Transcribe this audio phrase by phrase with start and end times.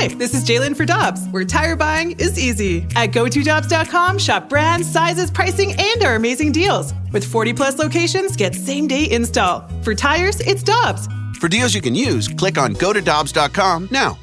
[0.00, 2.86] Hi, this is Jalen for Dobbs, where tire buying is easy.
[2.94, 6.94] At GoToDobbs.com, shop brands, sizes, pricing, and our amazing deals.
[7.12, 9.68] With 40 plus locations, get same day install.
[9.82, 11.08] For tires, it's Dobbs.
[11.40, 14.16] For deals you can use, click on GoToDobbs.com now.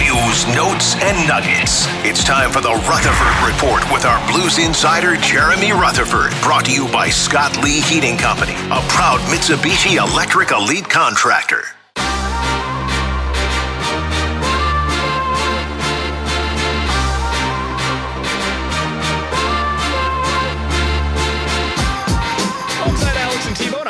[0.00, 1.84] News, notes, and nuggets.
[2.02, 6.32] It's time for the Rutherford Report with our Blues insider, Jeremy Rutherford.
[6.40, 11.62] Brought to you by Scott Lee Heating Company, a proud Mitsubishi Electric Elite contractor.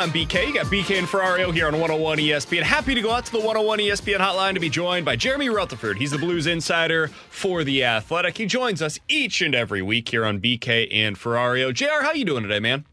[0.03, 0.47] I'm BK.
[0.47, 2.61] You got BK and Ferrario here on 101 ESPN.
[2.61, 5.97] Happy to go out to the 101 ESPN hotline to be joined by Jeremy Rutherford.
[5.97, 8.37] He's the Blues insider for The Athletic.
[8.37, 11.73] He joins us each and every week here on BK and Ferrario.
[11.73, 12.83] JR, how you doing today, man?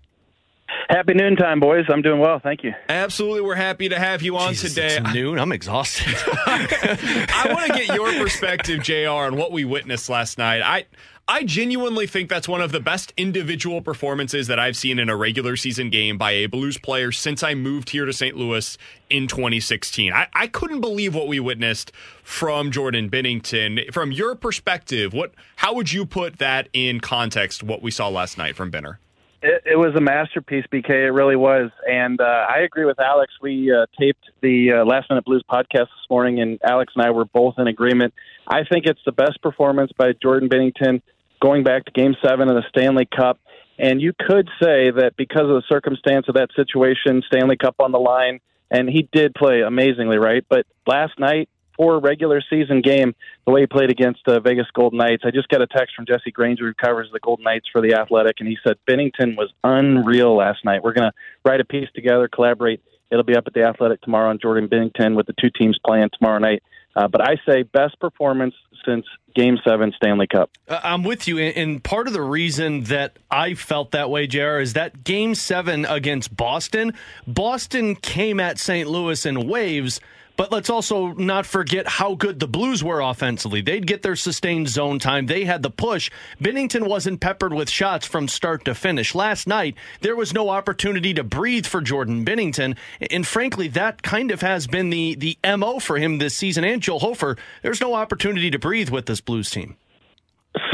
[0.88, 1.84] Happy noontime, boys.
[1.88, 2.38] I'm doing well.
[2.38, 2.74] Thank you.
[2.88, 3.40] Absolutely.
[3.40, 4.98] We're happy to have you on Jesus, today.
[4.98, 5.40] It's noon.
[5.40, 6.14] I'm exhausted.
[6.46, 10.62] I want to get your perspective, JR, on what we witnessed last night.
[10.62, 10.86] I
[11.30, 15.14] I genuinely think that's one of the best individual performances that I've seen in a
[15.14, 18.36] regular season game by a Blues player since I moved here to St.
[18.36, 18.76] Louis
[19.10, 20.12] in 2016.
[20.12, 21.92] I, I couldn't believe what we witnessed
[22.24, 23.94] from Jordan Binnington.
[23.94, 27.62] From your perspective, what how would you put that in context?
[27.62, 28.96] What we saw last night from Binner?
[29.40, 30.90] It, it was a masterpiece, BK.
[30.90, 33.32] It really was, and uh, I agree with Alex.
[33.40, 37.10] We uh, taped the uh, Last Minute Blues podcast this morning, and Alex and I
[37.12, 38.14] were both in agreement.
[38.48, 41.00] I think it's the best performance by Jordan Binnington
[41.40, 43.38] going back to Game Seven of the Stanley Cup.
[43.78, 47.92] And you could say that because of the circumstance of that situation, Stanley Cup on
[47.92, 50.44] the line, and he did play amazingly, right?
[50.48, 51.48] But last night,
[51.80, 53.14] for regular season game,
[53.46, 56.04] the way he played against the Vegas Golden Knights, I just got a text from
[56.04, 59.50] Jesse Granger, who covers the Golden Knights for the Athletic, and he said Binnington was
[59.64, 60.82] unreal last night.
[60.82, 62.82] We're going to write a piece together, collaborate.
[63.10, 66.10] It'll be up at the Athletic tomorrow on Jordan Binnington with the two teams playing
[66.18, 66.62] tomorrow night.
[66.94, 70.50] Uh, but I say best performance since Game Seven Stanley Cup.
[70.68, 74.58] Uh, I'm with you, and part of the reason that I felt that way, Jr.,
[74.58, 76.94] is that Game Seven against Boston.
[77.26, 78.88] Boston came at St.
[78.88, 80.00] Louis in waves.
[80.40, 83.60] But let's also not forget how good the Blues were offensively.
[83.60, 85.26] They'd get their sustained zone time.
[85.26, 86.10] They had the push.
[86.40, 89.14] Binnington wasn't peppered with shots from start to finish.
[89.14, 92.78] Last night, there was no opportunity to breathe for Jordan Binnington.
[93.10, 96.64] And frankly, that kind of has been the, the MO for him this season.
[96.64, 99.76] And Joel Hofer, there's no opportunity to breathe with this Blues team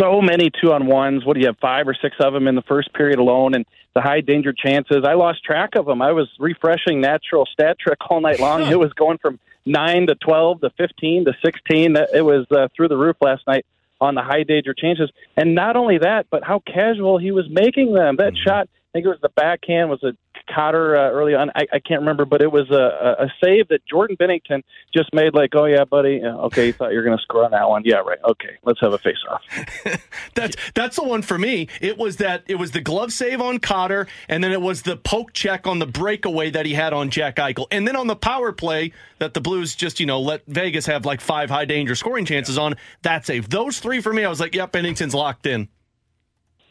[0.01, 1.25] so many two on ones.
[1.25, 3.67] What do you have, five or six of them in the first period alone, and
[3.95, 5.05] the high danger chances.
[5.07, 6.03] I lost track of them.
[6.03, 8.63] I was refreshing natural stat trick all night long.
[8.71, 11.97] it was going from nine to twelve to fifteen to sixteen.
[11.97, 13.67] It was uh, through the roof last night
[14.01, 15.11] on the high danger changes.
[15.37, 18.17] And not only that, but how casual he was making them.
[18.17, 18.49] That mm-hmm.
[18.49, 20.13] shot, think it was the backhand, was a
[20.55, 21.51] Cotter uh, early on.
[21.55, 24.63] I, I can't remember, but it was a, a save that Jordan Binnington
[24.95, 25.35] just made.
[25.35, 26.23] Like, oh yeah, buddy.
[26.23, 27.83] Okay, you thought you were going to score on that one.
[27.85, 28.19] Yeah, right.
[28.25, 29.43] Okay, let's have a face off.
[30.35, 31.69] that's that's the one for me.
[31.81, 34.97] It was that it was the glove save on Cotter, and then it was the
[34.97, 38.17] poke check on the breakaway that he had on Jack Eichel, and then on the
[38.17, 41.97] power play that the Blues just you know let Vegas have like five high danger
[41.97, 42.75] scoring chances on.
[43.03, 43.51] That save.
[43.51, 45.69] Those three for me, I was like, yep, Binnington's locked in.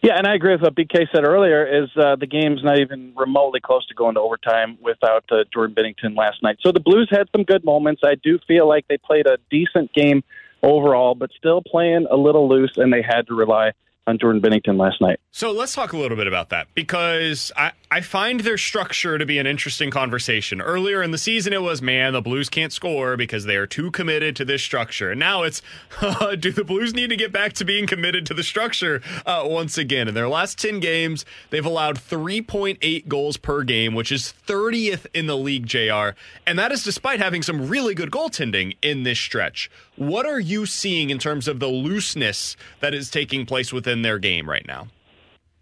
[0.05, 1.65] Yeah, and I agree with what BK said earlier.
[1.65, 5.75] Is uh, the game's not even remotely close to going to overtime without uh, Jordan
[5.75, 6.57] Binnington last night.
[6.61, 8.03] So the Blues had some good moments.
[8.05, 10.23] I do feel like they played a decent game
[10.61, 13.71] overall, but still playing a little loose, and they had to rely
[14.07, 15.19] on Jordan Binnington last night.
[15.31, 19.25] So let's talk a little bit about that because I, I find their structure to
[19.25, 20.61] be an interesting conversation.
[20.61, 23.91] Earlier in the season, it was, man, the Blues can't score because they are too
[23.91, 25.11] committed to this structure.
[25.11, 25.61] And now it's,
[26.39, 29.77] do the Blues need to get back to being committed to the structure uh, once
[29.77, 30.07] again?
[30.07, 35.25] In their last 10 games, they've allowed 3.8 goals per game, which is 30th in
[35.25, 36.17] the league, JR.
[36.45, 39.69] And that is despite having some really good goaltending in this stretch.
[39.97, 44.19] What are you seeing in terms of the looseness that is taking place within their
[44.19, 44.87] game right now?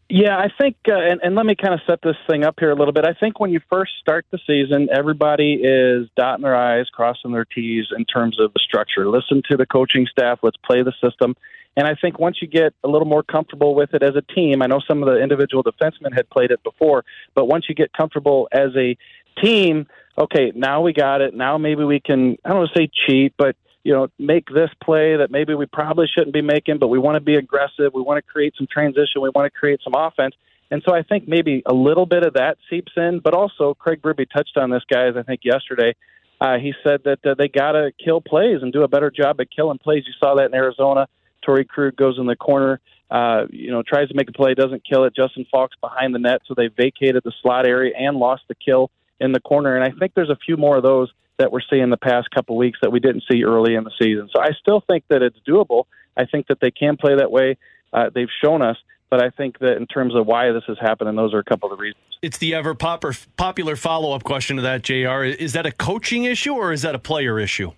[0.10, 2.70] Yeah, I think, uh, and, and let me kind of set this thing up here
[2.70, 3.06] a little bit.
[3.06, 7.46] I think when you first start the season, everybody is dotting their I's, crossing their
[7.46, 9.08] T's in terms of the structure.
[9.08, 11.36] Listen to the coaching staff, let's play the system.
[11.76, 14.62] And I think once you get a little more comfortable with it as a team,
[14.62, 17.04] I know some of the individual defensemen had played it before,
[17.34, 18.96] but once you get comfortable as a
[19.42, 19.88] team,
[20.18, 21.34] okay, now we got it.
[21.34, 24.70] Now maybe we can, I don't want to say cheat, but you know, make this
[24.82, 27.94] play that maybe we probably shouldn't be making, but we want to be aggressive.
[27.94, 29.22] We want to create some transition.
[29.22, 30.36] We want to create some offense.
[30.72, 34.02] And so I think maybe a little bit of that seeps in, but also Craig
[34.02, 35.96] Berube touched on this, guys, I think yesterday.
[36.42, 39.40] Uh, he said that uh, they got to kill plays and do a better job
[39.40, 40.04] at killing plays.
[40.08, 41.08] You saw that in Arizona.
[41.48, 42.80] Torey Krug goes in the corner,
[43.12, 45.16] uh, you know, tries to make a play, doesn't kill it.
[45.16, 48.90] Justin Faulk behind the net, so they vacated the slot area and lost the kill
[49.20, 49.76] in the corner.
[49.76, 52.56] And I think there's a few more of those that we're seeing the past couple
[52.56, 54.30] weeks that we didn't see early in the season.
[54.34, 55.86] So I still think that it's doable.
[56.16, 57.58] I think that they can play that way.
[57.92, 58.78] Uh, they've shown us,
[59.10, 61.72] but I think that in terms of why this is happening, those are a couple
[61.72, 62.04] of the reasons.
[62.22, 65.24] It's the ever popular follow up question to that, JR.
[65.24, 67.72] Is that a coaching issue or is that a player issue?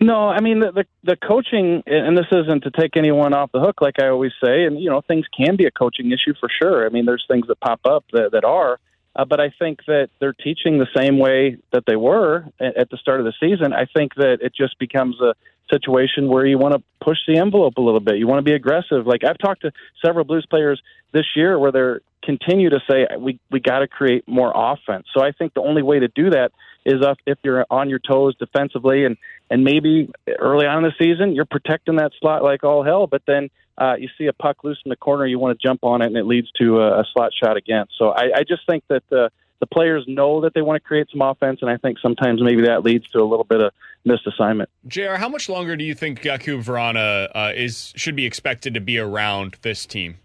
[0.00, 3.60] No, I mean the, the the coaching, and this isn't to take anyone off the
[3.60, 6.48] hook, like I always say, and you know things can be a coaching issue for
[6.48, 6.84] sure.
[6.84, 8.80] I mean, there's things that pop up that, that are,
[9.14, 12.90] uh, but I think that they're teaching the same way that they were at, at
[12.90, 13.72] the start of the season.
[13.72, 15.34] I think that it just becomes a
[15.70, 18.16] situation where you want to push the envelope a little bit.
[18.16, 19.06] You want to be aggressive.
[19.06, 19.72] Like I've talked to
[20.04, 20.82] several Blues players
[21.12, 25.06] this year where they're continue to say we we got to create more offense.
[25.14, 26.52] So I think the only way to do that
[26.84, 29.16] is if, if you're on your toes defensively and
[29.50, 33.22] and maybe early on in the season you're protecting that slot like all hell, but
[33.26, 36.02] then uh, you see a puck loose in the corner, you want to jump on
[36.02, 37.86] it, and it leads to a, a slot shot again.
[37.98, 39.30] So I, I just think that the
[39.60, 42.62] the players know that they want to create some offense, and I think sometimes maybe
[42.62, 43.72] that leads to a little bit of
[44.04, 44.68] missed assignment.
[44.88, 48.80] Jr., how much longer do you think Jakub Vrana uh, is should be expected to
[48.80, 50.16] be around this team?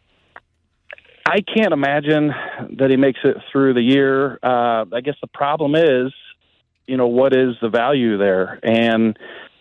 [1.27, 2.33] I can't imagine
[2.77, 4.39] that he makes it through the year.
[4.41, 6.11] Uh, I guess the problem is,
[6.87, 8.59] you know, what is the value there?
[8.63, 9.17] And,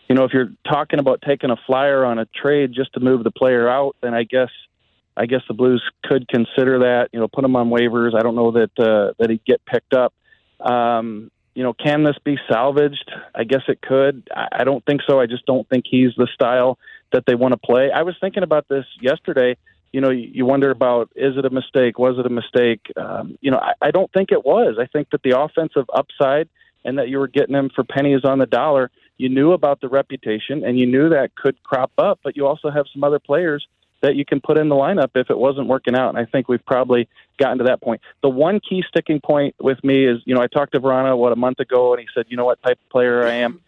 [0.08, 3.24] you know, if you're talking about taking a flyer on a trade just to move
[3.24, 4.50] the player out, then I guess,
[5.16, 7.08] I guess the Blues could consider that.
[7.12, 8.14] You know, put him on waivers.
[8.14, 10.14] I don't know that uh, that he'd get picked up.
[10.60, 13.10] Um, you know, can this be salvaged?
[13.34, 14.28] I guess it could.
[14.34, 15.18] I, I don't think so.
[15.18, 16.78] I just don't think he's the style
[17.12, 17.90] that they want to play.
[17.90, 19.56] I was thinking about this yesterday
[19.96, 21.98] you know, you wonder about is it a mistake?
[21.98, 22.80] Was it a mistake?
[22.96, 24.76] Um, you know, I, I don't think it was.
[24.78, 26.50] I think that the offensive upside
[26.86, 28.90] and that you were getting him for pennies on the dollar.
[29.18, 32.70] You knew about the reputation and you knew that could crop up, but you also
[32.70, 33.66] have some other players
[34.02, 36.10] that you can put in the lineup if it wasn't working out.
[36.10, 38.00] And I think we've probably gotten to that point.
[38.22, 41.32] The one key sticking point with me is, you know, I talked to Vrana what
[41.32, 43.60] a month ago, and he said, you know what type of player I am,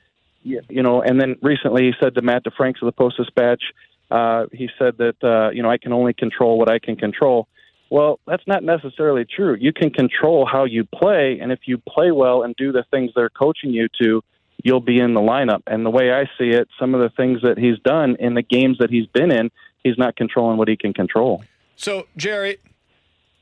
[0.42, 3.62] you know, and then recently he said to Matt DeFranks of the Post Dispatch,
[4.10, 7.48] uh, he said that uh, you know I can only control what I can control.
[7.90, 9.56] Well, that's not necessarily true.
[9.58, 13.12] You can control how you play, and if you play well and do the things
[13.14, 14.22] they're coaching you to,
[14.62, 15.62] you'll be in the lineup.
[15.66, 18.42] And the way I see it, some of the things that he's done in the
[18.42, 19.50] games that he's been in,
[19.82, 21.44] he's not controlling what he can control.
[21.76, 22.58] So, Jerry,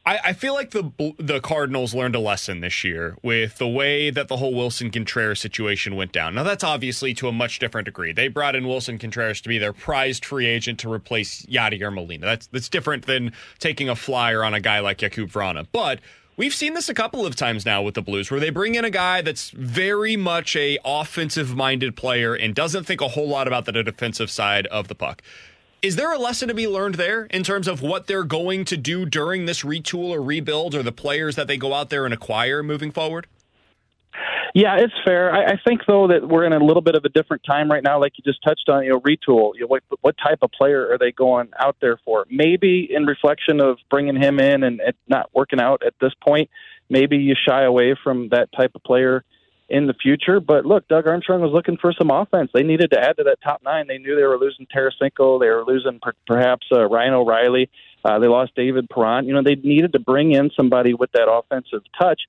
[0.07, 4.11] I, I, feel like the the Cardinals learned a lesson this year with the way
[4.11, 6.37] that the whole Willson Contreras situation went down.
[6.37, 8.13] Now that's obviously to a much different degree.
[8.13, 12.25] They brought in Willson Contreras to be their prized free agent to replace Yadier Molina.
[12.25, 15.67] That's that's different than taking a flyer on a guy like Jakub Vrana.
[15.73, 16.01] But
[16.39, 18.85] We've seen this a couple of times now with the Blues where they bring in
[18.85, 23.47] a guy that's very much a offensive minded player and doesn't think a whole lot
[23.47, 25.23] about the defensive side of the puck.
[25.87, 28.77] Is there a lesson to be learned there in terms of what they're going to
[28.77, 32.13] do during this retool or rebuild or the players that they go out there and
[32.13, 33.29] acquire moving forward?
[34.53, 35.33] Yeah, it's fair.
[35.33, 37.85] I, I think though that we're in a little bit of a different time right
[37.85, 38.83] now, like you just touched on.
[38.83, 39.53] You know, retool.
[39.55, 42.27] You know, what, what type of player are they going out there for?
[42.29, 46.51] Maybe in reflection of bringing him in and it not working out at this point,
[46.91, 49.23] maybe you shy away from that type of player
[49.69, 50.41] in the future.
[50.41, 52.51] But look, Doug Armstrong was looking for some offense.
[52.55, 53.87] They needed to add to that top nine.
[53.87, 55.41] They knew they were losing Tarasenko.
[55.41, 57.71] They were losing per- perhaps uh, Ryan O'Reilly.
[58.05, 59.27] Uh, they lost David Perron.
[59.27, 62.23] You know, they needed to bring in somebody with that offensive touch.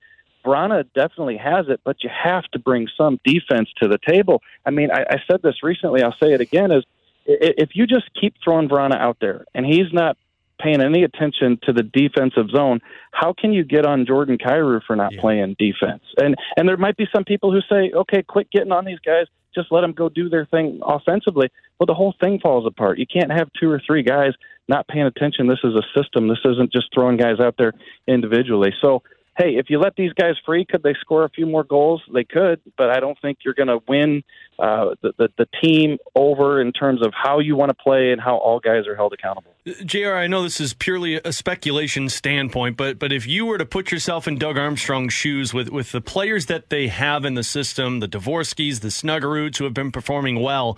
[0.45, 4.41] Vrana definitely has it, but you have to bring some defense to the table.
[4.65, 6.01] I mean, I, I said this recently.
[6.01, 6.85] I'll say it again: is
[7.27, 10.17] if you just keep throwing Vrana out there and he's not
[10.59, 12.79] paying any attention to the defensive zone,
[13.11, 15.21] how can you get on Jordan Kyrou for not yeah.
[15.21, 16.03] playing defense?
[16.17, 19.27] And and there might be some people who say, okay, quit getting on these guys,
[19.53, 21.49] just let them go do their thing offensively.
[21.79, 22.99] Well, the whole thing falls apart.
[22.99, 24.33] You can't have two or three guys
[24.67, 25.47] not paying attention.
[25.47, 26.27] This is a system.
[26.27, 27.73] This isn't just throwing guys out there
[28.07, 28.73] individually.
[28.81, 29.03] So
[29.37, 32.01] hey, if you let these guys free, could they score a few more goals?
[32.11, 34.23] They could, but I don't think you're going to win
[34.57, 38.19] uh, the, the, the team over in terms of how you want to play and
[38.19, 39.51] how all guys are held accountable.
[39.85, 43.65] Jr., I know this is purely a speculation standpoint, but but if you were to
[43.65, 47.43] put yourself in Doug Armstrong's shoes with with the players that they have in the
[47.43, 50.77] system, the Dvorskys, the Snuggerud's who have been performing well.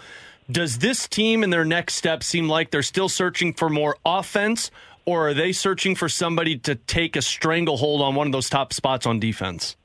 [0.52, 4.72] Does this team in their next step seem like they're still searching for more offense,
[5.10, 8.74] or are they searching for somebody to take a stranglehold on one of those top
[8.74, 9.76] spots on defense?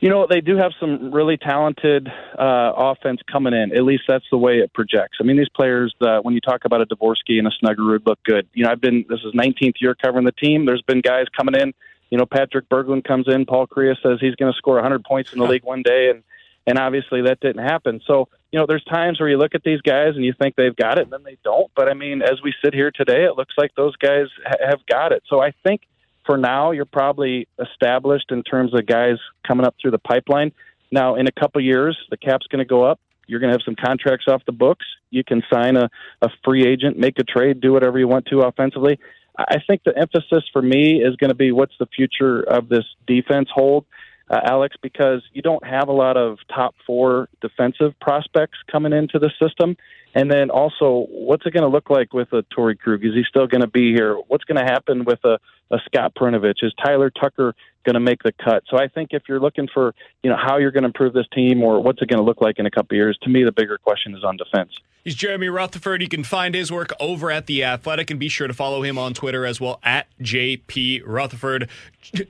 [0.00, 3.74] You know, they do have some really talented uh, offense coming in.
[3.74, 5.18] At least that's the way it projects.
[5.20, 8.18] I mean, these players, uh, when you talk about a Dvorsky and a Snuggerud, look
[8.24, 8.48] good.
[8.52, 10.66] You know, I've been, this is 19th year covering the team.
[10.66, 11.72] There's been guys coming in.
[12.10, 13.46] You know, Patrik Berglund comes in.
[13.46, 16.10] Paul Kariya says he's going to score 100 points in the league one day.
[16.10, 16.22] And,
[16.66, 18.00] and obviously that didn't happen.
[18.06, 20.76] So, you know, there's times where you look at these guys and you think they've
[20.76, 21.72] got it, and then they don't.
[21.74, 24.78] But I mean, as we sit here today, it looks like those guys ha- have
[24.88, 25.24] got it.
[25.28, 25.80] So I think
[26.24, 30.52] for now, you're probably established in terms of guys coming up through the pipeline.
[30.92, 33.00] Now, in a couple years, the cap's going to go up.
[33.26, 34.86] You're going to have some contracts off the books.
[35.10, 35.90] You can sign a,
[36.22, 39.00] a free agent, make a trade, do whatever you want to offensively.
[39.36, 42.84] I think the emphasis for me is going to be what's the future of this
[43.04, 43.84] defense hold,
[44.30, 49.18] uh, Alex, because you don't have a lot of top four defensive prospects coming into
[49.18, 49.76] the system.
[50.14, 53.04] And then also, what's it going to look like with a Torey Krug?
[53.04, 54.16] Is he still going to be here?
[54.28, 55.38] What's going to happen with a,
[55.72, 56.62] a Scott Perunovich?
[56.62, 57.54] Is Tyler Tucker
[57.84, 58.62] going to make the cut?
[58.70, 59.92] So I think if you're looking for,
[60.22, 62.40] you know, how you're going to improve this team or what's it going to look
[62.40, 64.70] like in a couple of years, to me, the bigger question is on defense.
[65.02, 66.00] He's Jeremy Rutherford.
[66.00, 68.96] You can find his work over at The Athletic and be sure to follow him
[68.96, 71.68] on Twitter as well at JP Rutherford.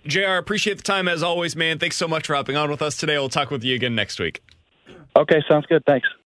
[0.06, 1.78] JR, appreciate the time as always, man.
[1.78, 3.16] Thanks so much for hopping on with us today.
[3.18, 4.42] We'll talk with you again next week.
[5.16, 5.84] Okay, sounds good.
[5.84, 6.08] Thanks.